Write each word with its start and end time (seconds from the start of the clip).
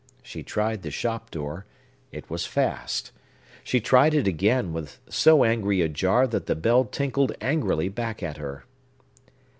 She 0.23 0.41
tried 0.41 0.81
the 0.81 0.89
shop 0.89 1.29
door; 1.29 1.67
it 2.11 2.27
was 2.27 2.43
fast. 2.47 3.11
She 3.63 3.79
tried 3.79 4.15
it 4.15 4.25
again, 4.25 4.73
with 4.73 4.97
so 5.07 5.43
angry 5.43 5.81
a 5.81 5.89
jar 5.89 6.25
that 6.25 6.47
the 6.47 6.55
bell 6.55 6.85
tinkled 6.85 7.33
angrily 7.39 7.87
back 7.87 8.23
at 8.23 8.37
her. 8.37 8.65